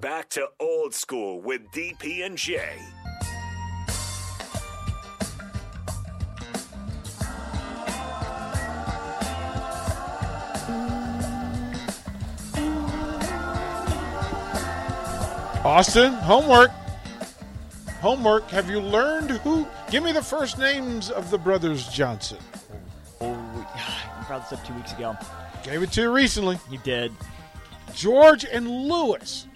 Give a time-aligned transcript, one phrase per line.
[0.00, 2.78] Back to old school with DP and J.
[15.64, 16.70] Austin, homework.
[18.00, 18.48] Homework.
[18.50, 19.66] Have you learned who?
[19.90, 22.38] Give me the first names of the brothers Johnson.
[23.20, 25.16] Oh, oh you brought this up two weeks ago.
[25.64, 26.56] Gave it to you recently.
[26.70, 27.10] You did.
[27.92, 29.48] George and Louis.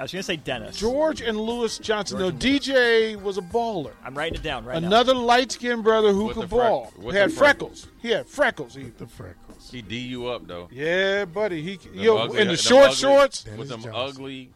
[0.00, 0.78] I was going to say Dennis.
[0.78, 2.18] George and Louis Johnson.
[2.18, 3.92] George no, DJ was a baller.
[4.02, 4.86] I'm writing it down right now.
[4.86, 6.92] Another light skinned brother who With could the freck- ball.
[6.96, 7.86] with He had the freckles.
[8.00, 8.74] He had freckles.
[8.74, 9.70] He, The freckles.
[9.70, 10.70] He D you up though.
[10.72, 11.60] yeah, buddy.
[11.62, 13.44] He Them yo ugly- in the them short ugly- shorts.
[13.44, 14.00] Dennis with them Johnson.
[14.02, 14.50] ugly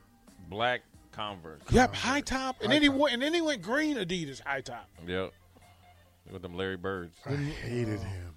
[0.48, 0.80] black
[1.12, 1.60] Converse.
[1.70, 4.88] Yep, high top, and then he went and then he went green Adidas high top.
[5.06, 5.30] Yep.
[6.32, 7.18] With them Larry Birds.
[7.26, 8.04] I hated oh.
[8.04, 8.34] him.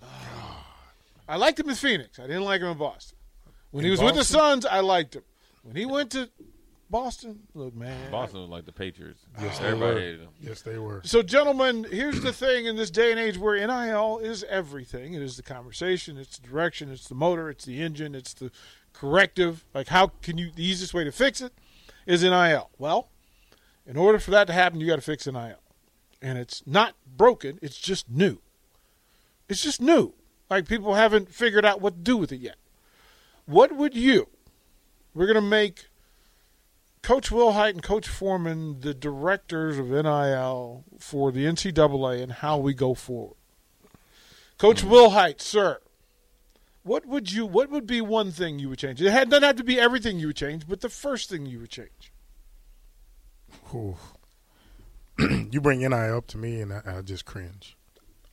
[1.29, 2.19] I liked him in Phoenix.
[2.19, 3.17] I didn't like him in Boston.
[3.71, 4.39] When he In was with the Boston?
[4.39, 5.23] Suns, I liked him.
[5.63, 6.29] When he went to
[6.89, 8.11] Boston, look, man.
[8.11, 9.19] Boston was like the Patriots.
[9.41, 9.99] Yes, they Everybody were.
[9.99, 10.29] hated them.
[10.39, 11.01] Yes, they were.
[11.03, 15.13] So, gentlemen, here's the thing in this day and age where NIL is everything.
[15.13, 18.51] It is the conversation, it's the direction, it's the motor, it's the engine, it's the
[18.93, 19.65] corrective.
[19.73, 21.51] Like, how can you, the easiest way to fix it
[22.05, 22.69] is NIL.
[22.77, 23.09] Well,
[23.85, 25.59] in order for that to happen, you got to fix NIL.
[26.21, 28.39] And it's not broken, it's just new.
[29.49, 30.13] It's just new.
[30.49, 32.55] Like, people haven't figured out what to do with it yet.
[33.45, 34.27] What would you,
[35.13, 35.87] we're going to make
[37.07, 42.57] Coach Will Wilhite and Coach Foreman the directors of NIL for the NCAA and how
[42.57, 43.37] we go forward.
[44.57, 44.89] Coach mm-hmm.
[44.89, 45.77] Will Wilhite, sir,
[46.83, 47.45] what would you?
[47.45, 49.01] What would be one thing you would change?
[49.01, 51.61] It had, doesn't have to be everything you would change, but the first thing you
[51.61, 52.11] would change.
[55.49, 57.77] You bring NIL up to me, and I, I just cringe.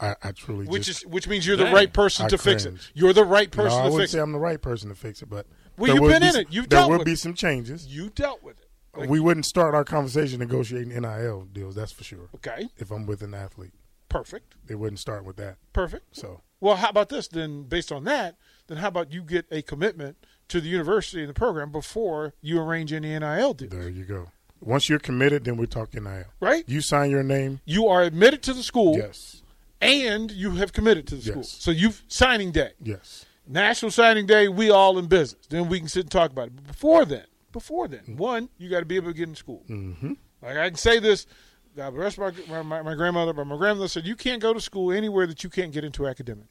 [0.00, 1.02] I, I truly Which just.
[1.02, 2.74] is which means you're the right person I to fix it.
[2.92, 4.18] You're the right no, person I to wouldn't say.
[4.18, 5.46] I'm the right person to fix it, but
[5.78, 6.48] Well, you've been be in it.
[6.50, 6.70] You've dealt with.
[6.70, 7.18] there dealt would with be it.
[7.20, 7.86] some changes.
[7.86, 8.63] You dealt with it.
[8.97, 11.75] Like, we wouldn't start our conversation negotiating NIL deals.
[11.75, 12.28] That's for sure.
[12.37, 13.72] okay, If I'm with an athlete,
[14.09, 15.56] perfect, they wouldn't start with that.
[15.72, 16.16] perfect.
[16.16, 17.65] So Well, how about this then?
[17.65, 18.37] Based on that,
[18.69, 20.16] then how about you get a commitment
[20.49, 23.72] to the university and the program before you arrange any NIL deals?
[23.72, 24.31] there you go.
[24.60, 26.25] Once you're committed, then we talk NIL.
[26.41, 26.65] Right?
[26.66, 27.60] You sign your name.
[27.66, 29.43] You are admitted to the school, Yes.
[29.81, 31.37] and you have committed to the school.
[31.38, 31.50] Yes.
[31.50, 33.27] So you've signing day, Yes.
[33.47, 34.49] national signing day.
[34.49, 35.47] We all in business.
[35.49, 36.56] Then we can sit and talk about it.
[36.56, 38.16] But before then, before then, Mm-hmm.
[38.19, 39.65] one, you got to be able to get in school.
[39.70, 40.12] Mm-hmm.
[40.42, 41.26] Like I can say this.
[41.75, 44.60] God bless my, my, my, my grandmother, but my grandmother said you can't go to
[44.60, 46.47] school anywhere that you can't get into academic.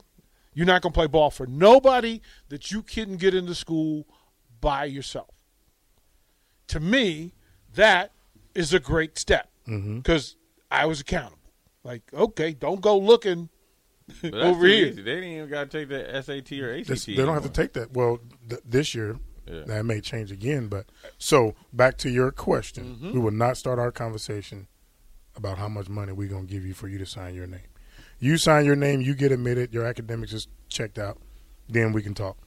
[0.53, 2.19] You're not going to play ball for nobody
[2.50, 4.06] that you couldn't get into school
[4.59, 5.30] by yourself.
[6.68, 7.34] To me,
[7.75, 8.12] that
[8.56, 9.97] is a great step Mm-hmm.
[10.00, 10.35] because
[10.70, 11.38] I was accountable.
[11.85, 13.47] Like, okay, don't go looking
[14.22, 14.88] But over here.
[14.88, 15.02] easy.
[15.02, 16.88] They didn't even got to take the SAT or ACT.
[16.88, 17.94] This- they don't have to take that.
[17.94, 19.64] Well, th- this year, Yeah.
[19.68, 20.68] that may change again.
[20.68, 20.86] But
[21.18, 23.14] so back to your question, Mm-hmm.
[23.14, 24.68] we will not start our conversation
[25.36, 27.68] about how much money we're going to give you for you to sign your name.
[28.20, 31.18] You sign your name, you get admitted, your academics is checked out,
[31.68, 32.38] then we can talk.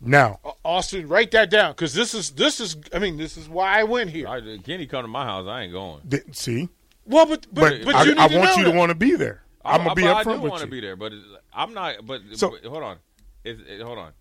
[0.00, 2.76] Now, Austin, write that down because this is this is.
[2.94, 4.28] I mean, this is why I went here.
[4.28, 5.48] I, Kenny come to my house.
[5.48, 6.02] I ain't going.
[6.08, 6.68] th- see,
[7.04, 8.94] well, but but but, but, I, need I to want know you to want to
[8.94, 9.42] be there.
[9.64, 11.12] I'm gonna be but I do with want to be there, but
[11.52, 12.06] I'm not.
[12.06, 12.98] But, So- but hold on,
[13.42, 14.12] it's, it, hold on.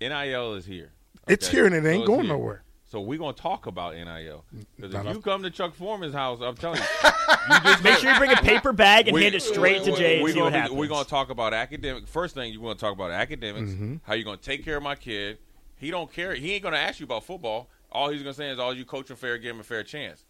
[0.00, 0.90] NIL is here.
[1.28, 1.56] It's okay?
[1.56, 2.32] here and it ain't it's going here.
[2.36, 2.62] nowhere.
[2.88, 4.44] So we're gonna talk about NIL.
[4.76, 6.84] Because if you off- come to Chuck Foreman's house, I'm telling you,
[7.54, 9.90] you just Make sure you bring a paper bag and We- hand it straight to
[9.90, 10.78] we- Jay we see what gonna be- happens.
[10.78, 12.06] We're gonna talk about academic.
[12.06, 13.70] First thing you want to talk about academics.
[13.72, 13.96] Mm-hmm.
[14.04, 15.38] How you gonna take care of my kid?
[15.76, 16.34] He don't care.
[16.34, 17.68] He ain't gonna ask you about football.
[17.90, 20.24] All he's gonna say is, "All you coach him fair, give him a fair chance."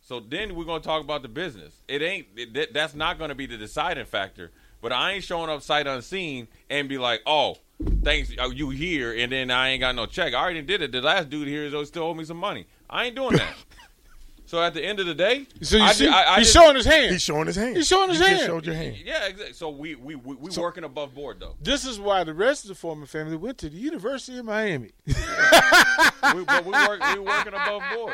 [0.00, 1.80] So then we're gonna talk about the business.
[1.86, 2.26] It ain't.
[2.36, 4.50] It, that- that's not gonna be the deciding factor.
[4.80, 7.58] But I ain't showing up sight unseen and be like, "Oh,
[8.02, 10.34] thanks uh, you here, and then I ain't got no check.
[10.34, 10.92] I already did it.
[10.92, 12.66] The last dude here is still owe me some money.
[12.88, 13.54] I ain't doing that.
[14.46, 16.52] so at the end of the day, So you I see, did- I- I he's
[16.52, 17.12] did- showing his hand.
[17.12, 17.76] He's showing his hand.
[17.76, 18.36] He's showing his you hand.
[18.38, 18.96] Just showed your hand.
[19.04, 19.54] Yeah, exactly.
[19.54, 21.56] So we we we, we working above board though.
[21.62, 24.90] This is why the rest of the Foreman family went to the University of Miami.
[25.06, 25.14] we,
[26.44, 28.12] but we work we working above board.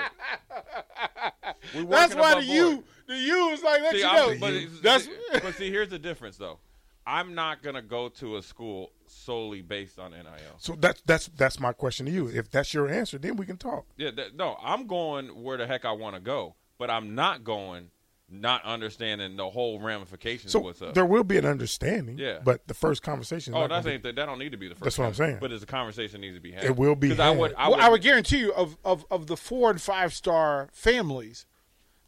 [1.74, 2.84] We That's why the above U, board.
[3.08, 4.36] the U is like let See, you I'm- know.
[4.40, 5.08] but, it's- That's
[5.42, 6.58] but see, here's the difference though.
[7.08, 10.26] I'm not gonna go to a school solely based on NIL.
[10.58, 12.28] So that's that's that's my question to you.
[12.28, 13.86] If that's your answer, then we can talk.
[13.96, 17.44] Yeah, that, no, I'm going where the heck I want to go, but I'm not
[17.44, 17.90] going
[18.30, 20.92] not understanding the whole ramifications So of what's up.
[20.92, 22.18] there will be an understanding.
[22.18, 22.40] Yeah.
[22.44, 23.54] But the first conversation.
[23.54, 24.16] oh, not that's ain't that.
[24.16, 24.84] That don't need to be the first.
[24.84, 25.38] That's what I'm saying.
[25.40, 26.64] But it's a conversation needs to be had.
[26.64, 27.52] It will be 'Cause I would.
[27.52, 27.56] had.
[27.58, 30.68] I well, would, I would guarantee you of, of of the four and five star
[30.74, 31.46] families,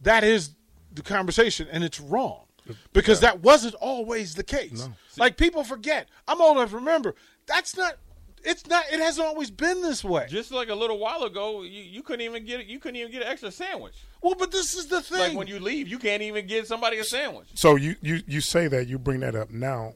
[0.03, 0.51] that is
[0.93, 2.45] the conversation, and it's wrong
[2.93, 4.89] because that wasn't always the case.
[5.19, 6.09] Like people forget.
[6.29, 7.15] I'm old enough to remember.
[7.47, 7.95] That's not.
[8.43, 8.85] It's not.
[8.91, 10.27] It hasn't always been this way.
[10.31, 13.23] Just like a little while ago, you, you couldn't even get you couldn't even get
[13.23, 13.95] an extra sandwich.
[14.23, 15.19] well, but this is the thing.
[15.19, 17.49] Like when you leave, you can't even get somebody a sandwich.
[17.55, 19.93] So you, you you say that you bring that up now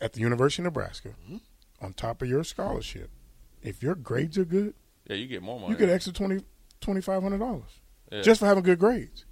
[0.00, 1.36] at the University of Nebraska Mm-hmm.
[1.84, 3.10] on top of your scholarship.
[3.62, 4.72] If your grades are good,
[5.06, 5.72] Yeah, you get more money.
[5.72, 6.40] you get extra twenty
[6.80, 7.78] twenty five hundred dollars
[8.10, 8.22] Yeah.
[8.22, 9.26] just for having good grades.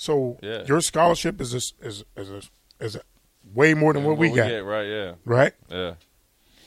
[0.00, 0.64] So Yeah.
[0.66, 2.40] your scholarship is a, is is a,
[2.82, 3.02] is a,
[3.52, 4.86] way more than Yeah, what we got, get, right?
[4.88, 5.52] Yeah, right?
[5.68, 5.94] yeah.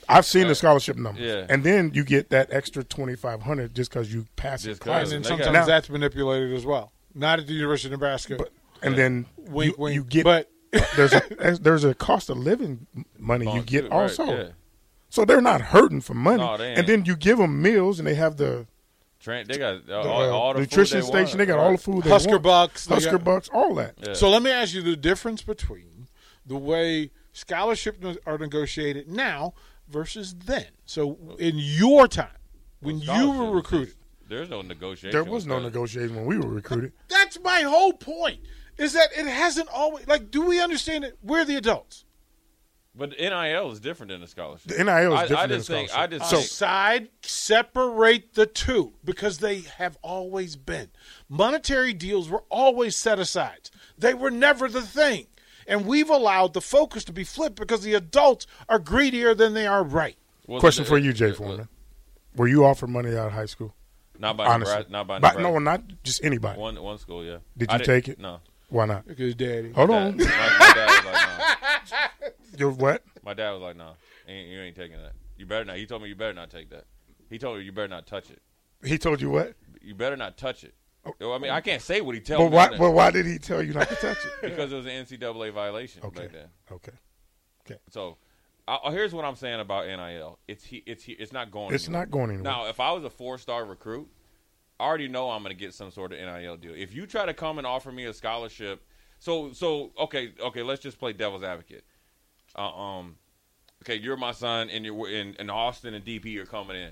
[0.08, 1.46] I've seen the scholarship numbers, yeah.
[1.48, 4.84] and then you get that extra twenty five hundred just because you pass Just the
[4.84, 5.08] 'cause.
[5.08, 6.92] class, and They then got- sometimes Now- that's manipulated as well.
[7.12, 8.36] Not at the University of Nebraska.
[8.36, 8.52] but
[8.82, 9.94] and then Wink, you, wink.
[9.96, 12.86] you get But- uh, there's a there's a cost of living
[13.18, 14.26] money you get too, right, also.
[14.26, 14.48] yeah.
[15.08, 16.38] So they're not hurting for money.
[16.38, 18.66] No, and then you give them meals, and they have the,
[19.20, 21.24] Trent, they got uh, all, all the food nutrition they station.
[21.26, 21.64] want, they got right.
[21.64, 22.04] all the food.
[22.04, 22.42] They Husker want.
[22.42, 23.94] Bucks, they Husker got- Bucks, all that.
[24.06, 24.12] Yeah.
[24.14, 26.08] So let me ask you the difference between
[26.44, 29.54] the way scholarships are negotiated now
[29.88, 30.66] versus then.
[30.84, 32.28] So in your time,
[32.80, 33.94] when you were recruited,
[34.28, 35.10] There's no negotiation.
[35.12, 35.62] There was no that.
[35.66, 36.92] negotiation when we were recruited.
[37.08, 38.40] that's my whole point.
[38.76, 40.30] Is that it hasn't always like?
[40.30, 41.16] Do we understand it?
[41.22, 42.04] We're the adults.
[42.96, 44.68] But NIL is different than a scholarship.
[44.70, 45.90] The NIL is different I than just the think.
[45.90, 46.18] I scholarship.
[46.20, 50.90] just So- think, Side separate the two because they have always been.
[51.28, 53.70] Monetary deals were always set aside.
[53.98, 55.26] They were never the thing.
[55.66, 59.66] And we've allowed the focus to be flipped because the adults are greedier than they
[59.66, 60.16] are right.
[60.46, 61.68] was Question it- for you, Jay it- Foreman.
[62.36, 63.74] Were you offered money out of high school?
[64.18, 65.52] Not by Honestly, Nebraska, not by But- Nebraska.
[65.52, 66.58] no, not just anybody.
[66.60, 67.38] One one school, yeah.
[67.56, 68.18] Did I you take it?
[68.18, 68.40] No.
[68.68, 69.06] Why not?
[69.06, 69.72] Because daddy.
[69.72, 70.16] Hold Dad- on.
[70.18, 71.68] my, my dad was like, no.
[72.58, 73.02] You're what?
[73.24, 73.92] My dad was like, no,
[74.28, 75.12] ain't, you ain't taking that.
[75.36, 75.76] You better not.
[75.76, 76.84] He told me you better not take that.
[77.28, 78.42] He told me you better not touch it.
[78.84, 79.54] He told you what?
[79.80, 80.74] You better not touch it.
[81.06, 82.78] I mean, I can't say what he tells But me why?
[82.78, 84.32] But why did he tell you not to touch it?
[84.42, 86.22] because it was an NCAA violation Okay.
[86.22, 86.48] back then.
[86.72, 86.92] Okay.
[87.90, 88.18] So,
[88.68, 90.38] uh, here's what I'm saying about NIL.
[90.48, 91.74] It's he, it's he, it's not going.
[91.74, 92.02] It's anywhere.
[92.02, 92.44] not going anywhere.
[92.44, 94.08] Now, if I was a four star recruit,
[94.78, 96.72] I already know I'm going to get some sort of NIL deal.
[96.74, 98.82] If you try to come and offer me a scholarship,
[99.18, 101.84] so so okay okay, let's just play devil's advocate.
[102.56, 103.16] Uh, um,
[103.82, 106.26] okay, you're my son, and you're in, in Austin and DP.
[106.26, 106.90] You're coming in,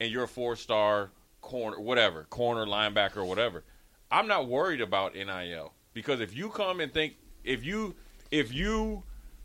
[0.00, 1.10] and you're a four star
[1.40, 3.64] corner, whatever corner linebacker or whatever.
[4.10, 7.14] I'm not worried about NIL because if you come and think
[7.44, 7.94] if you
[8.30, 9.02] if you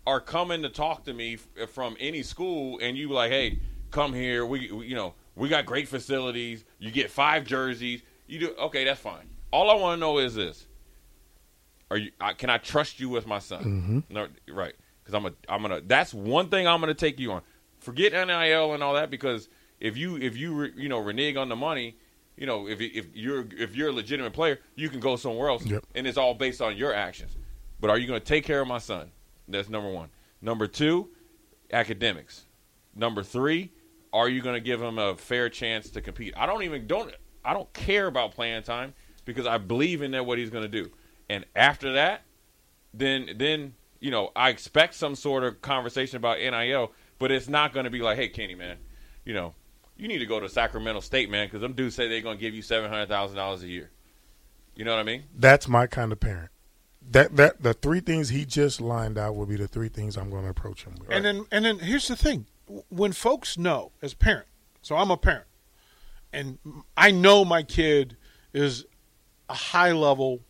[0.08, 3.60] are coming to talk to me f- from any school and you like, hey,
[3.92, 4.46] come here.
[4.46, 6.64] We, we you know we got great facilities.
[6.80, 8.02] You get five jerseys.
[8.28, 8.84] You do okay.
[8.84, 9.30] That's fine.
[9.52, 10.66] All I want to know is this:
[11.90, 12.12] Are you?
[12.20, 14.04] I, can I trust you with my son?
[14.10, 14.74] No, right?
[15.04, 15.82] Because I'm a I'm gonna.
[15.82, 17.42] That's one thing I'm gonna take you on.
[17.80, 21.50] Forget NIL and all that because if you if you re, you know renege on
[21.50, 21.98] the money,
[22.38, 25.66] you know if if you're if you're a legitimate player, you can go somewhere else,
[25.66, 25.86] Yep.
[25.96, 27.36] and it's all based on your actions.
[27.80, 29.10] But are you going to take care of my son?
[29.48, 30.10] That's number one.
[30.40, 31.10] Number two,
[31.74, 32.46] academics.
[32.96, 33.72] Number three,
[34.14, 36.34] are you going to give him a fair chance to compete?
[36.38, 37.12] I don't even don't
[37.44, 38.94] I don't care about playing time
[39.26, 40.92] because I believe in that what he's going to do.
[41.30, 42.22] And after that,
[42.94, 47.74] then then you know I expect some sort of conversation about NIL, but it's not
[47.74, 48.78] going to be like, hey, Kenny, man,
[49.24, 49.56] you know,
[49.96, 52.42] you need to go to Sacramento State, man, because them dudes say they're going to
[52.42, 53.92] give you seven hundred thousand dollars a year.
[54.76, 55.24] You know what I mean?
[55.38, 56.50] That's my kind of parent.
[57.10, 60.30] That that the three things he just lined out will be the three things I'm
[60.30, 61.10] going to approach him with.
[61.12, 62.48] And then and then here's the thing:
[62.90, 64.48] when folks know as parent,
[64.82, 65.46] so I'm a parent,
[66.34, 66.58] and
[66.98, 68.18] I know my kid
[68.54, 68.86] is
[69.50, 70.42] a high level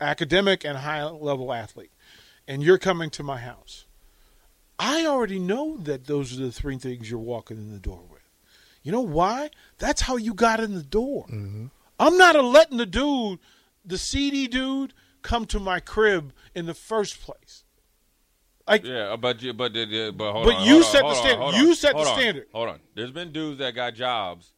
[0.00, 1.92] academic and high level athlete,
[2.48, 3.84] and you're coming to my house.
[4.78, 8.22] I already know that those are the three things you're walking in the door with.
[8.82, 9.50] You know why?
[9.78, 11.26] That's how you got in the door.
[11.26, 11.66] Mm-hmm.
[12.00, 13.38] I'm not a letting the dude,
[13.84, 17.64] the seedy dude, come to my crib in the first place.
[18.66, 20.90] Like Yeah, uh, but you, but uh, uh, but hold But on, you hold on,
[20.92, 21.58] set the hold on, standard.
[21.58, 22.46] You set the standard.
[22.52, 22.80] Hold on.
[22.94, 24.52] There's been dudes that got jobs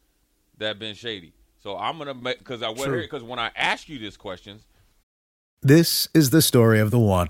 [0.59, 1.33] that been shady.
[1.59, 2.93] So I'm gonna make because I went True.
[2.93, 4.65] here because when I ask you these questions,
[5.61, 7.29] This is the story of the one.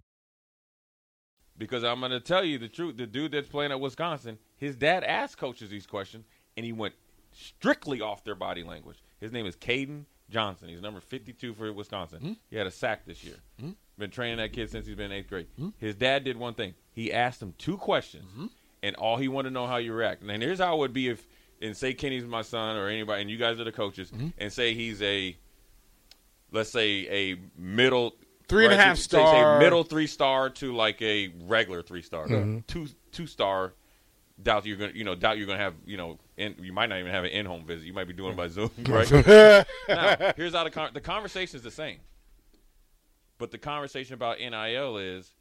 [1.61, 2.97] Because I'm gonna tell you the truth.
[2.97, 6.25] The dude that's playing at Wisconsin, his dad asked coaches these questions,
[6.57, 6.95] and he went
[7.33, 8.97] strictly off their body language.
[9.19, 10.69] His name is Caden Johnson.
[10.69, 12.19] He's number 52 for Wisconsin.
[12.19, 12.31] Hmm?
[12.49, 13.35] He had a sack this year.
[13.59, 13.69] Hmm?
[13.99, 15.45] Been training that kid since he's been in eighth grade.
[15.55, 15.69] Hmm?
[15.77, 16.73] His dad did one thing.
[16.93, 18.25] He asked him two questions,
[18.81, 20.23] and all he wanted to know how you react.
[20.23, 21.27] And here's how it would be if,
[21.61, 24.73] and say Kenny's my son or anybody, and you guys are the coaches, and say
[24.73, 25.37] he's a,
[26.51, 28.15] let's say a middle
[28.51, 29.59] Three and a half say- say star.
[29.59, 32.59] middle three star to like a regular three star, mm-hmm.
[32.67, 33.73] two two star.
[34.41, 36.99] Doubt you're gonna, you know, doubt you're gonna have, you know, in, you might not
[36.99, 37.85] even have an in-home visit.
[37.85, 39.09] You might be doing it by Zoom, right?
[39.87, 41.99] now, here's how the con- the conversation is the same,
[43.37, 45.31] but the conversation about NIL is,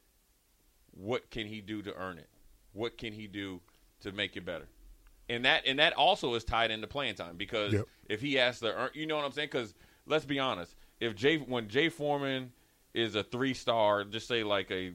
[0.92, 2.28] what can he do to earn it?
[2.72, 3.60] What can he do
[4.02, 4.68] to make it better?
[5.30, 7.86] And that and that also is tied into playing time because Yep.
[8.08, 9.48] if he has to earn, you know what I'm saying?
[9.50, 9.72] Because
[10.06, 12.52] let's be honest, if Jay when Jay Foreman
[12.94, 14.92] is a three star, just say like a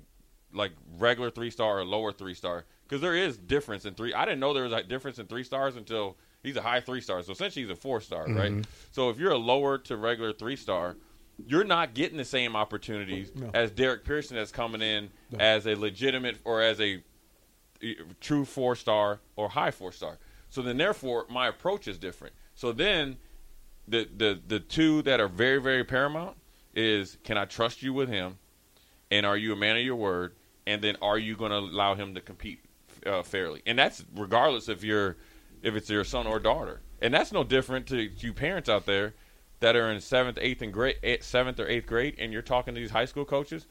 [0.53, 4.13] like regular three star or lower three star, because there is difference in three.
[4.13, 7.01] I didn't know there was a difference in three stars until he's a high three
[7.01, 7.21] star.
[7.23, 8.51] So essentially, he's a four star, right?
[8.51, 8.61] Mm-hmm.
[8.91, 10.95] So if you're a lower to regular three star,
[11.45, 15.09] you're not getting the same opportunities as Derek Pearson that's coming in
[15.39, 17.03] as a legitimate or as a
[18.21, 20.17] true four star or high four star.
[20.49, 22.33] So then, therefore, my approach is different.
[22.53, 23.17] So then,
[23.87, 26.37] the the the two that are very very paramount
[26.75, 28.37] is can I trust you with him,
[29.09, 30.33] and are you a man of your word,
[30.67, 32.59] and then are you going to allow him to compete
[33.05, 33.61] uh, fairly?
[33.65, 35.17] And that's regardless if you're
[35.61, 39.13] if it's your son or daughter, and that's no different to you parents out there
[39.61, 42.75] that are in seventh, eighth, and grade, eight- seventh or eighth grade, and you're talking
[42.75, 43.65] to these high school coaches.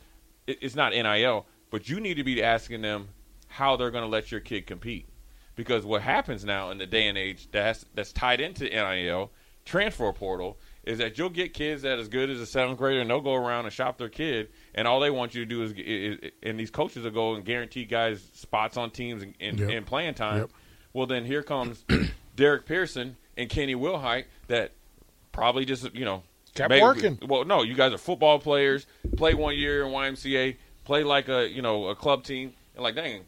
[0.47, 3.09] It, it's not nil, but you need to be asking them
[3.49, 5.07] how they're going to let your kid compete.
[5.57, 9.31] Because what happens now in the day and age that's that's tied into NIL
[9.65, 13.09] transfer portal is that you'll get kids that as good as a seventh grader and
[13.11, 15.73] they'll go around and shop their kid and all they want you to do is,
[15.77, 19.71] is and these coaches will go and guarantee guys spots on teams and, and, Yep.
[19.71, 20.39] and playing time.
[20.41, 20.51] Yep.
[20.93, 21.85] Well, then here comes
[22.37, 24.73] Derek Pearson and Kenny Wilhite that
[25.33, 26.23] probably just you know
[26.55, 27.19] Kept maybe- working.
[27.27, 28.87] Well, no, you guys are football players.
[29.17, 30.57] Play one year in YMCA.
[30.85, 32.53] Play like a you know a club team.
[32.75, 33.23] And like dang,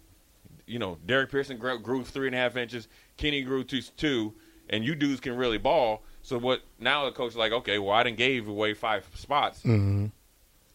[0.66, 2.86] you know Derek Pearson grew, grew three and a half inches.
[3.16, 4.34] Kenny grew two two,
[4.70, 6.02] and you dudes can really ball.
[6.26, 6.62] So what?
[6.80, 9.60] Now the coach is like, okay, well I didn't gave away five spots.
[9.60, 10.06] Mm-hmm.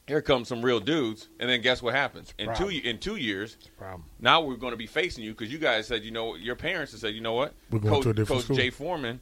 [0.07, 3.57] Here comes some real dudes, and then guess what happens in two in two years?
[3.77, 4.05] Problem.
[4.17, 6.93] Now we're going to be facing you because you guys said, you know, your parents
[6.93, 8.55] have said, you know what, We're going Coach, to a different Coach.
[8.57, 9.19] Jay Foreman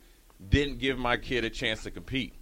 [0.49, 2.33] didn't give my kid a chance to compete,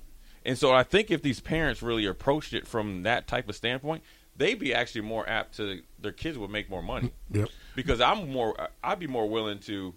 [0.45, 4.03] and so I think if these parents really approached it from that type of standpoint,
[4.35, 7.49] they'd be actually more apt to their kids would make more money Yep.
[7.75, 9.95] because I'm more, I'd be more willing to,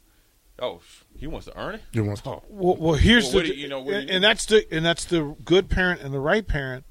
[0.60, 0.80] oh,
[1.16, 1.82] he wants to earn it.
[1.92, 4.46] You want Oh, Well, well here's Well, the you- you know, and, you- and that's
[4.46, 6.84] the and that's the good parent and the right parent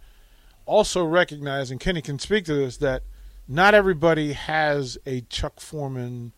[0.65, 3.03] also recognize and Kenny can speak to this that
[3.47, 6.31] not everybody has a Chuck Foreman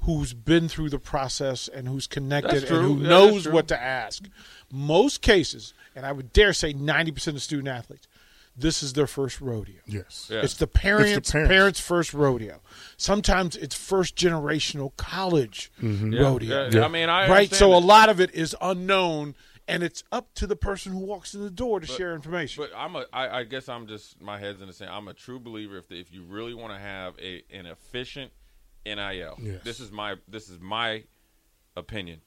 [0.00, 4.24] who's been through the process and who's connected and who knows what to ask.
[4.72, 8.08] Most cases, and I would dare say 90% of student athletes,
[8.56, 9.80] this is their first rodeo.
[9.86, 10.28] yes.
[10.30, 10.40] Yeah.
[10.42, 11.48] It's the parents, parents.
[11.50, 12.60] parents' first rodeo.
[12.96, 16.12] Sometimes it's first generational college Mm-hmm.
[16.12, 16.68] Yeah, rodeo.
[16.70, 17.30] yeah, I mean, I right.
[17.38, 19.34] understand So a lot of it is unknown,
[19.66, 22.62] and it's up to the person who walks in the door to share information.
[22.62, 23.06] But I'm a.
[23.12, 24.90] I, I guess I'm just my head's in the sand.
[24.92, 25.78] I'm a true believer.
[25.78, 28.32] If the, if you really want to have a an efficient
[28.84, 29.62] NIL, Yes.
[29.64, 31.04] this is my this is my
[31.76, 32.20] opinion.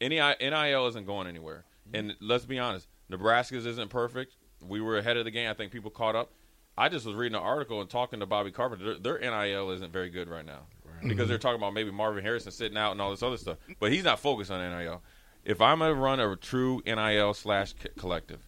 [0.00, 1.64] Any NIL isn't going anywhere.
[1.94, 4.36] And let's be honest, Nebraska's isn't perfect.
[4.66, 5.48] We were ahead of the game.
[5.50, 6.30] I think people caught up.
[6.76, 8.94] I just was reading an article and talking to Bobby Carpenter.
[8.98, 10.60] Their, their NIL isn't very good right now
[11.06, 13.58] because they're talking about maybe Marvin Harrison sitting out and all this other stuff.
[13.78, 15.02] But he's not focused on NIL.
[15.44, 18.40] If I'm gonna run a true NIL slash collective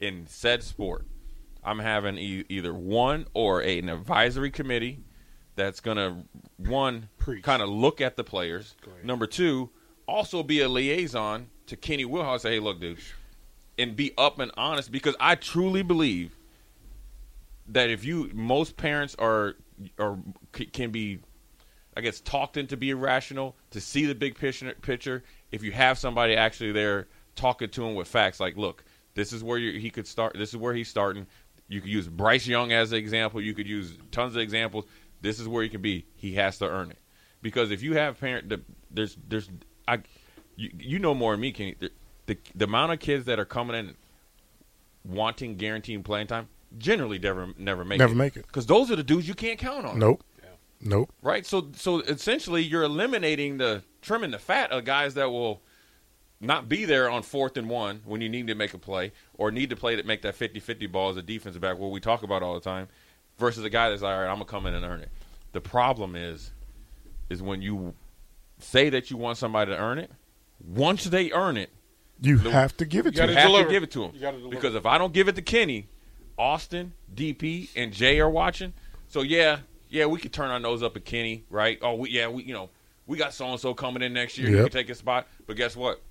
[0.00, 1.06] in said sport,
[1.62, 5.00] I'm having e- either one or a, an advisory committee
[5.56, 6.24] that's gonna
[6.56, 7.08] one
[7.42, 8.74] kind of look at the players.
[9.04, 9.70] Number two,
[10.06, 12.40] also be a liaison to Kenny Wilhite.
[12.40, 12.98] Say, hey, look, dude,
[13.78, 16.36] and be up and honest because I truly believe
[17.68, 19.54] that if you most parents are
[19.98, 20.18] are
[20.72, 21.20] can be
[21.98, 25.24] I guess, talked into being rational to see the big picture.
[25.50, 29.42] If you have somebody actually there talking to him with facts, like, look, this is
[29.42, 30.34] where you, he could start.
[30.38, 31.26] This is where he's starting.
[31.66, 33.40] You could use Bryce Young as an example.
[33.40, 34.84] You could use tons of examples.
[35.22, 36.06] This is where he can be.
[36.14, 36.98] He has to earn it.
[37.42, 38.52] Because if you have parent,
[38.92, 39.50] there's there's
[39.88, 39.98] I,
[40.54, 41.74] you, you know more than me, Kenny.
[42.28, 43.96] The, the the amount of kids that are coming in
[45.04, 48.16] wanting guaranteed playing time generally never never make Never it.
[48.16, 48.46] make it.
[48.46, 49.98] because those are the dudes you can't count on.
[49.98, 50.22] Nope.
[50.80, 51.12] Nope.
[51.22, 51.44] Right.
[51.44, 55.60] So so essentially, you're eliminating the trimming the fat of guys that will
[56.40, 59.50] not be there on fourth and one when you need to make a play or
[59.50, 62.22] need to play to make that 50-50 ball as a defensive back, what we talk
[62.22, 62.86] about all the time,
[63.38, 64.28] versus a guy that's all right.
[64.28, 65.08] I'm gonna come in and earn it.
[65.50, 66.52] The problem is,
[67.28, 67.92] is when you
[68.60, 70.12] say that you want somebody to earn it,
[70.64, 71.70] once they earn it,
[72.20, 74.04] You The- have to give it You to gotta you have to give it to
[74.04, 74.10] him.
[74.14, 74.54] You gotta deliver.
[74.56, 75.88] Because if I don't give it to Kenny,
[76.36, 78.72] Austin, DP, and Jay are watching.
[79.08, 79.58] So yeah,
[79.88, 81.78] yeah, we could turn our nose up at Kenny, right?
[81.82, 82.70] Oh, we, yeah, we you know
[83.06, 84.48] we got so and so coming in next year.
[84.50, 84.64] You Yep.
[84.66, 85.26] can take his spot.
[85.46, 86.02] But guess what?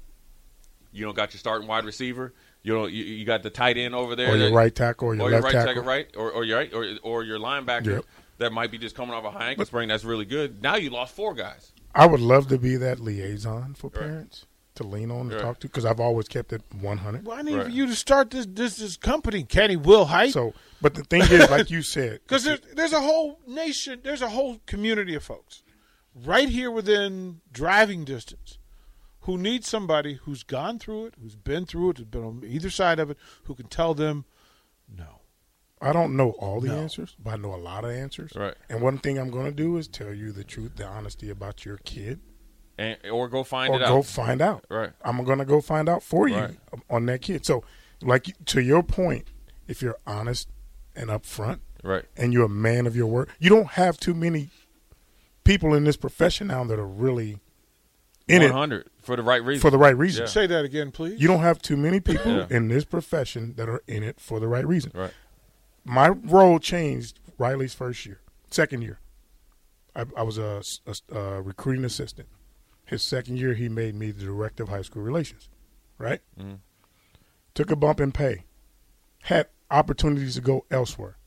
[0.92, 2.34] You don't got your starting wide receiver.
[2.64, 2.92] You don't.
[2.92, 4.32] You, you got the tight end over there.
[4.34, 5.84] Or your that- right tackle or your or your left right tackle.
[5.84, 8.06] right, or, or your right, or, or your linebacker Yep.
[8.40, 9.90] that might be just coming off a high ankle sprain.
[9.90, 10.62] That's really good.
[10.64, 11.72] Now you lost four guys.
[11.94, 14.00] I would love to be that liaison for Right.
[14.02, 14.46] parents
[14.78, 15.42] to lean on and Right.
[15.42, 17.26] talk to because I've always kept it 100.
[17.26, 17.66] Well, I need Right.
[17.66, 20.32] for you to start this this, this company, Kenny Wilhite.
[20.34, 24.22] So, but the thing is, like you said, Because there's, there's a whole nation, there's
[24.22, 25.64] a whole community of folks
[26.16, 28.58] right here within driving distance
[29.22, 32.70] who need somebody who's gone through it, who's been through it, who's been on either
[32.70, 34.26] side of it, who can tell them,
[34.88, 35.22] no.
[35.80, 36.80] I don't know all the No.
[36.80, 38.32] answers, but I know a lot of answers.
[38.36, 38.56] Right.
[38.70, 41.66] And one thing I'm going to do is tell you the truth, the honesty about
[41.66, 42.20] your kid,
[42.78, 44.06] And, or go find or it go out.
[44.06, 44.66] find out.
[44.70, 44.92] Right.
[45.04, 46.58] I'm going to go find out for you Right.
[46.90, 47.46] on that kid.
[47.46, 47.64] So,
[48.02, 49.26] like to your point,
[49.68, 50.48] if you're honest
[50.96, 52.06] and upfront, Right.
[52.16, 54.50] and you're a man of your word, you don't have too many
[55.44, 57.40] people in this profession now that are really
[58.28, 59.62] in One it for the right reason.
[59.62, 60.24] for the right reason.
[60.24, 60.28] Yeah.
[60.28, 61.20] Say that again, please.
[61.20, 62.48] You don't have too many people Yeah.
[62.50, 64.92] in this profession that are in it for the right reason.
[64.94, 65.14] Right.
[65.86, 68.20] My role changed Riley's first year,
[68.52, 69.00] second year.
[69.96, 72.28] I, I was a, a- a recruiting assistant.
[72.88, 75.50] His second year, he made me the director of high school relations.
[75.98, 76.22] Right.
[76.40, 76.60] Mhm.
[77.54, 78.46] Took a bump in pay.
[79.24, 81.18] Had opportunities to go elsewhere,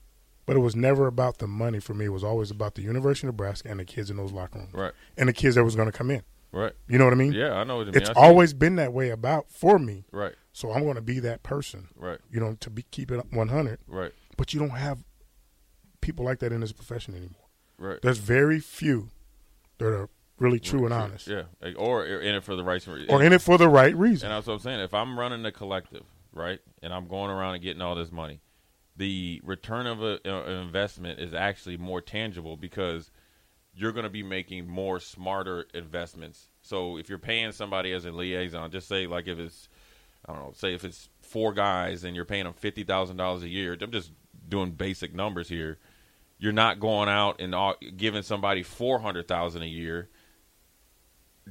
[0.47, 2.07] but it was never about the money for me.
[2.07, 4.73] It was always about the University of Nebraska and the kids in those locker rooms,
[4.73, 4.93] Right.
[5.19, 6.23] and the kids that was going to come in.
[6.53, 6.73] Right.
[6.89, 7.33] You know what I mean?
[7.33, 8.01] Yeah, I know what you mean.
[8.01, 10.05] It's always been that way about for me.
[10.11, 10.35] right.
[10.53, 11.89] So I'm going to be that person.
[11.95, 12.19] Right.
[12.29, 13.79] You know, to be keep it 100.
[13.87, 14.13] Right.
[14.37, 15.05] But you don't have
[16.01, 17.47] people like that in this profession anymore.
[17.79, 18.01] Right.
[18.03, 19.11] There's very few
[19.79, 20.09] that are
[20.41, 21.45] really true and honest, Yeah.
[21.61, 23.11] Like, Or or in it for the right reason.
[23.15, 24.29] or in it for the right reason.
[24.31, 24.81] And that's what I'm saying.
[24.81, 28.41] If I'm running a collective, right, and I'm going around and getting all this money,
[28.97, 33.11] the return of a, uh, an investment is actually more tangible because
[33.73, 36.49] you're going to be making more smarter investments.
[36.63, 39.69] So if you're paying somebody as a liaison, just say like if it's,
[40.27, 43.43] I don't know, say if it's four guys and you're paying them fifty thousand dollars
[43.43, 43.77] a year.
[43.81, 44.11] I'm just
[44.49, 45.79] doing basic numbers here.
[46.39, 50.09] You're not going out and all, giving somebody four hundred thousand a year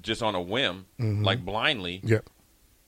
[0.02, 1.24] just on a whim, mm-hmm.
[1.24, 2.02] like blindly.
[2.04, 2.30] Yep.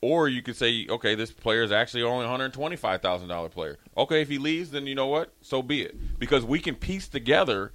[0.04, 3.78] Or you could say, okay, this player is actually only hundred twenty-five thousand dollar player.
[3.96, 5.32] Okay, if he leaves, then you know what?
[5.42, 7.72] So be it, because we can piece together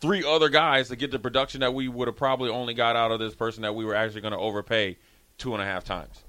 [0.00, 3.10] three other guys to get the production that we would have probably only got out
[3.10, 4.96] of this person that we were actually going to overpay
[5.38, 6.24] two and a half times.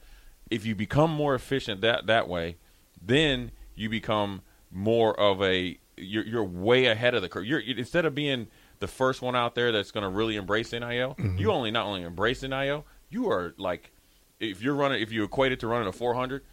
[0.50, 2.58] If you become more efficient that that way,
[3.02, 7.46] then you become more of a you're, you're way ahead of the curve.
[7.46, 8.48] You're instead of being
[8.80, 11.38] the first one out there that's going to really embrace NIL, mm-hmm.
[11.38, 13.92] you only not only embrace NIL, you are like
[14.40, 16.44] if you're running if you equate it to running a 400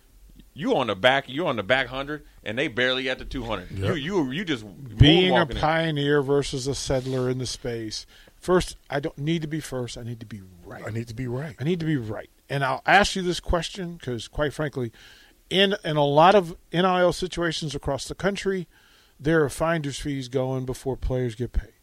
[0.53, 3.71] you on the back you on the back 100 and they barely at the 200
[3.71, 3.97] you Yep.
[3.99, 4.65] you you just
[4.97, 5.61] Being a moonwalking it.
[5.61, 8.07] pioneer versus a settler in the space.
[8.37, 9.97] First, I don't need to be first.
[9.97, 10.85] I need to be right.
[10.87, 11.57] I need to be right.
[11.59, 12.29] I need to be right.
[12.51, 14.93] And I'll ask you this question because, quite frankly,
[15.49, 18.69] in in a lot of NIL situations across the country,
[19.19, 21.74] there are finder's fees going before players get paid.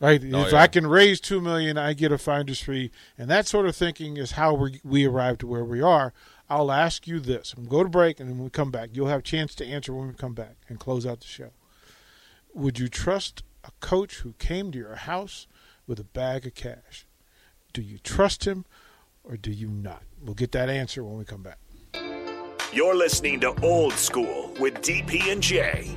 [0.00, 0.22] Right?
[0.32, 0.62] Oh, if yeah.
[0.62, 4.16] I can raise two million, I get a finder's fee, and that sort of thinking
[4.16, 6.12] is how we we arrive to where we are.
[6.48, 9.08] I'll ask you this: I'm go to break, and then when we come back, you'll
[9.08, 11.50] have a chance to answer when we come back and close out the show.
[12.54, 15.46] Would you trust a coach who came to your house
[15.86, 17.06] with a bag of cash?
[17.72, 18.64] Do you trust him
[19.24, 20.02] or do you not?
[20.22, 21.58] We'll get that answer when we come back.
[22.72, 25.96] You're listening to Old School with DP and J.